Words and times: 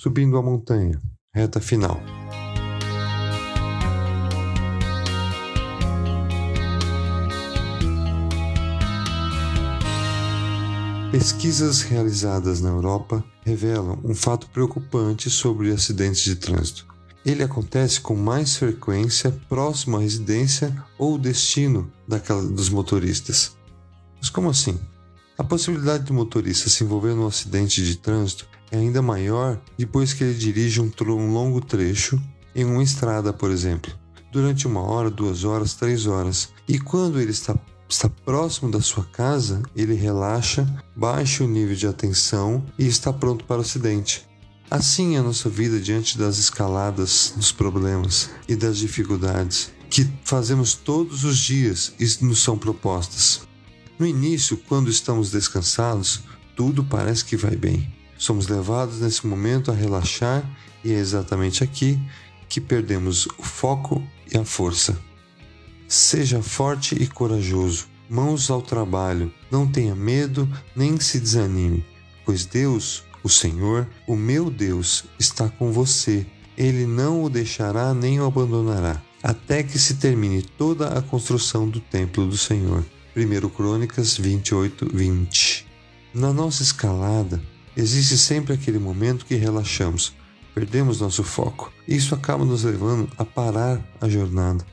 subindo 0.00 0.38
a 0.38 0.42
montanha, 0.42 0.98
reta 1.30 1.60
final. 1.60 2.00
Pesquisas 11.12 11.82
realizadas 11.82 12.62
na 12.62 12.70
Europa 12.70 13.22
revelam 13.44 14.00
um 14.02 14.14
fato 14.14 14.48
preocupante 14.48 15.28
sobre 15.28 15.70
acidentes 15.70 16.22
de 16.22 16.36
trânsito. 16.36 16.86
Ele 17.22 17.42
acontece 17.42 18.00
com 18.00 18.16
mais 18.16 18.56
frequência 18.56 19.30
próximo 19.50 19.98
à 19.98 20.00
residência 20.00 20.74
ou 20.96 21.18
destino 21.18 21.92
daquela, 22.08 22.42
dos 22.42 22.70
motoristas. 22.70 23.54
Mas 24.18 24.30
como 24.30 24.48
assim? 24.48 24.80
A 25.36 25.44
possibilidade 25.44 26.04
do 26.04 26.14
motorista 26.14 26.70
se 26.70 26.84
envolver 26.84 27.14
num 27.14 27.26
acidente 27.26 27.84
de 27.84 27.96
trânsito 27.96 28.48
é 28.70 28.78
ainda 28.78 29.02
maior 29.02 29.60
depois 29.76 30.12
que 30.12 30.24
ele 30.24 30.34
dirige 30.34 30.80
um, 30.80 30.90
um 31.08 31.32
longo 31.32 31.60
trecho 31.60 32.20
em 32.54 32.64
uma 32.64 32.82
estrada, 32.82 33.32
por 33.32 33.50
exemplo, 33.50 33.92
durante 34.32 34.66
uma 34.66 34.82
hora, 34.82 35.10
duas 35.10 35.44
horas, 35.44 35.74
três 35.74 36.06
horas. 36.06 36.50
E 36.68 36.78
quando 36.78 37.20
ele 37.20 37.30
está 37.30 37.54
está 37.88 38.08
próximo 38.08 38.70
da 38.70 38.80
sua 38.80 39.04
casa, 39.04 39.62
ele 39.74 39.94
relaxa, 39.94 40.64
baixa 40.94 41.42
o 41.42 41.48
nível 41.48 41.74
de 41.74 41.86
atenção 41.86 42.64
e 42.78 42.86
está 42.86 43.12
pronto 43.12 43.44
para 43.44 43.58
o 43.58 43.62
acidente. 43.62 44.26
Assim 44.70 45.16
é 45.16 45.18
a 45.18 45.22
nossa 45.22 45.48
vida 45.48 45.80
diante 45.80 46.16
das 46.16 46.38
escaladas 46.38 47.32
dos 47.36 47.50
problemas 47.50 48.30
e 48.48 48.54
das 48.54 48.78
dificuldades 48.78 49.72
que 49.90 50.08
fazemos 50.22 50.74
todos 50.74 51.24
os 51.24 51.36
dias 51.38 51.92
e 51.98 52.24
nos 52.24 52.40
são 52.40 52.56
propostas. 52.56 53.40
No 53.98 54.06
início, 54.06 54.56
quando 54.56 54.88
estamos 54.88 55.32
descansados, 55.32 56.22
tudo 56.54 56.84
parece 56.84 57.24
que 57.24 57.36
vai 57.36 57.56
bem. 57.56 57.99
Somos 58.20 58.48
levados 58.48 59.00
nesse 59.00 59.26
momento 59.26 59.70
a 59.70 59.74
relaxar 59.74 60.44
e 60.84 60.92
é 60.92 60.96
exatamente 60.96 61.64
aqui 61.64 61.98
que 62.50 62.60
perdemos 62.60 63.24
o 63.38 63.42
foco 63.42 64.06
e 64.30 64.36
a 64.36 64.44
força. 64.44 65.00
Seja 65.88 66.42
forte 66.42 66.94
e 66.94 67.06
corajoso, 67.06 67.86
mãos 68.10 68.50
ao 68.50 68.60
trabalho, 68.60 69.32
não 69.50 69.66
tenha 69.66 69.94
medo 69.94 70.46
nem 70.76 71.00
se 71.00 71.18
desanime, 71.18 71.82
pois 72.26 72.44
Deus, 72.44 73.04
o 73.24 73.28
Senhor, 73.30 73.88
o 74.06 74.14
meu 74.14 74.50
Deus, 74.50 75.04
está 75.18 75.48
com 75.48 75.72
você. 75.72 76.26
Ele 76.58 76.84
não 76.84 77.24
o 77.24 77.30
deixará 77.30 77.94
nem 77.94 78.20
o 78.20 78.26
abandonará, 78.26 79.00
até 79.22 79.62
que 79.62 79.78
se 79.78 79.94
termine 79.94 80.42
toda 80.42 80.88
a 80.88 81.00
construção 81.00 81.66
do 81.66 81.80
templo 81.80 82.26
do 82.26 82.36
Senhor. 82.36 82.84
1 83.16 83.48
Crônicas 83.48 84.18
28, 84.18 84.90
20. 84.92 85.66
Na 86.12 86.34
nossa 86.34 86.62
escalada, 86.62 87.40
existe 87.76 88.16
sempre 88.16 88.54
aquele 88.54 88.78
momento 88.78 89.24
que 89.24 89.34
relaxamos, 89.34 90.14
perdemos 90.54 91.00
nosso 91.00 91.22
foco. 91.22 91.72
Isso 91.86 92.14
acaba 92.14 92.44
nos 92.44 92.64
levando 92.64 93.10
a 93.16 93.24
parar 93.24 93.80
a 94.00 94.08
jornada. 94.08 94.64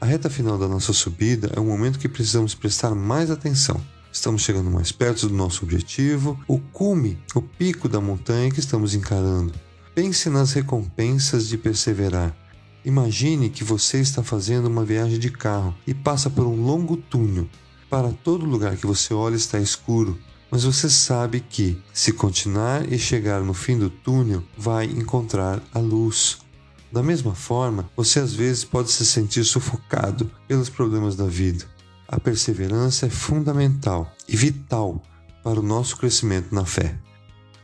A 0.00 0.04
reta 0.04 0.28
final 0.28 0.58
da 0.58 0.68
nossa 0.68 0.92
subida 0.92 1.50
é 1.56 1.60
um 1.60 1.66
momento 1.66 1.98
que 1.98 2.08
precisamos 2.08 2.54
prestar 2.54 2.94
mais 2.94 3.30
atenção. 3.30 3.80
Estamos 4.12 4.42
chegando 4.42 4.70
mais 4.70 4.92
perto 4.92 5.28
do 5.28 5.34
nosso 5.34 5.64
objetivo, 5.64 6.38
o 6.48 6.58
cume, 6.58 7.18
o 7.34 7.42
pico 7.42 7.88
da 7.88 8.00
montanha 8.00 8.50
que 8.50 8.60
estamos 8.60 8.94
encarando. 8.94 9.52
Pense 9.94 10.30
nas 10.30 10.52
recompensas 10.52 11.48
de 11.48 11.58
perseverar. 11.58 12.36
Imagine 12.84 13.50
que 13.50 13.64
você 13.64 13.98
está 13.98 14.22
fazendo 14.22 14.66
uma 14.66 14.84
viagem 14.84 15.18
de 15.18 15.30
carro 15.30 15.74
e 15.86 15.92
passa 15.92 16.30
por 16.30 16.46
um 16.46 16.64
longo 16.64 16.96
túnel. 16.96 17.48
Para 17.90 18.12
todo 18.12 18.46
lugar 18.46 18.76
que 18.76 18.86
você 18.86 19.12
olha 19.12 19.36
está 19.36 19.58
escuro, 19.58 20.18
mas 20.50 20.64
você 20.64 20.88
sabe 20.88 21.40
que, 21.40 21.80
se 21.92 22.12
continuar 22.12 22.90
e 22.92 22.98
chegar 22.98 23.42
no 23.42 23.52
fim 23.52 23.78
do 23.78 23.90
túnel, 23.90 24.42
vai 24.56 24.84
encontrar 24.86 25.62
a 25.74 25.78
luz. 25.78 26.38
Da 26.92 27.02
mesma 27.02 27.34
forma, 27.34 27.90
você 27.96 28.20
às 28.20 28.32
vezes 28.32 28.64
pode 28.64 28.90
se 28.90 29.04
sentir 29.04 29.44
sufocado 29.44 30.30
pelos 30.46 30.68
problemas 30.68 31.16
da 31.16 31.26
vida. 31.26 31.64
A 32.08 32.20
perseverança 32.20 33.06
é 33.06 33.10
fundamental 33.10 34.10
e 34.28 34.36
vital 34.36 35.02
para 35.42 35.58
o 35.58 35.62
nosso 35.62 35.96
crescimento 35.96 36.54
na 36.54 36.64
fé. 36.64 36.96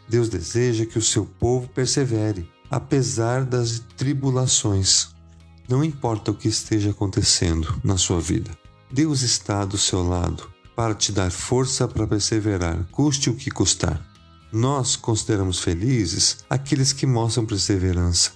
Deus 0.09 0.29
deseja 0.29 0.85
que 0.85 0.99
o 0.99 1.03
seu 1.03 1.25
povo 1.25 1.69
persevere, 1.69 2.51
apesar 2.69 3.45
das 3.45 3.81
tribulações. 3.97 5.09
Não 5.69 5.85
importa 5.85 6.33
o 6.33 6.35
que 6.35 6.49
esteja 6.49 6.91
acontecendo 6.91 7.81
na 7.85 7.97
sua 7.97 8.21
vida, 8.21 8.51
Deus 8.91 9.23
está 9.23 9.65
do 9.65 9.79
seu 9.79 10.03
lado 10.03 10.53
para 10.75 10.95
te 10.95 11.13
dar 11.13 11.31
força 11.31 11.87
para 11.87 12.07
perseverar, 12.07 12.85
custe 12.91 13.31
o 13.31 13.37
que 13.37 13.51
custar. 13.51 14.05
Nós 14.53 14.97
consideramos 14.97 15.61
felizes 15.61 16.45
aqueles 16.49 16.93
que 16.93 17.07
mostram 17.07 17.47
perseverança, 17.47 18.33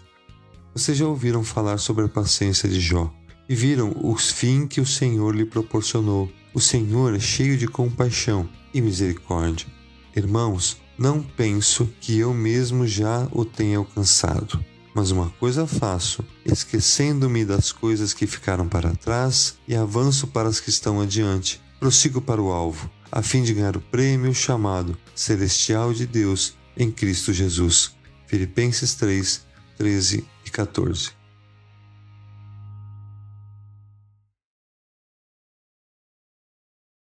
vocês 0.76 0.98
já 0.98 1.06
ouviram 1.06 1.42
falar 1.42 1.78
sobre 1.78 2.04
a 2.04 2.08
paciência 2.08 2.69
de 2.69 2.78
Jó 2.78 3.10
e 3.48 3.54
viram 3.54 3.97
o 3.97 4.14
fim 4.14 4.66
que 4.66 4.78
o 4.78 4.84
Senhor 4.84 5.34
lhe 5.34 5.47
proporcionou. 5.47 6.30
O 6.52 6.60
Senhor 6.60 7.14
é 7.14 7.19
cheio 7.19 7.56
de 7.56 7.66
compaixão 7.66 8.47
e 8.74 8.82
misericórdia. 8.82 9.66
Irmãos, 10.14 10.76
não 10.98 11.22
penso 11.22 11.88
que 11.98 12.18
eu 12.18 12.34
mesmo 12.34 12.86
já 12.86 13.26
o 13.32 13.42
tenha 13.42 13.78
alcançado. 13.78 14.62
Mas 14.94 15.10
uma 15.10 15.30
coisa 15.41 15.66
faço, 15.66 16.22
esquecendo-me 16.44 17.42
das 17.42 17.72
coisas 17.72 18.12
que 18.12 18.26
ficaram 18.26 18.68
para 18.68 18.94
trás 18.94 19.56
e 19.66 19.74
avanço 19.74 20.26
para 20.26 20.47
as 20.47 20.60
que 20.60 20.68
estão 20.68 21.00
adiante. 21.00 21.58
Prossigo 21.86 22.20
para 22.20 22.42
o 22.42 22.50
alvo, 22.50 22.91
a 23.12 23.22
fim 23.22 23.44
de 23.44 23.54
ganhar 23.54 23.76
o 23.76 23.80
prêmio 23.80 24.34
chamado 24.34 24.98
Celestial 25.14 25.92
de 25.92 26.04
Deus 26.04 26.54
em 26.76 26.91
Cristo 26.91 27.32
Jesus. 27.32 27.94
Filipenses 28.26 28.97
3, 28.97 29.47
13 29.78 30.26
e 30.44 30.50
14. 30.50 31.12